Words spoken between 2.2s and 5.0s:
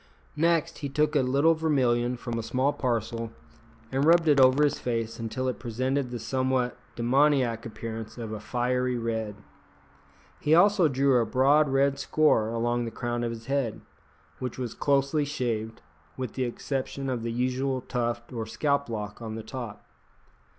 a small parcel and rubbed it over his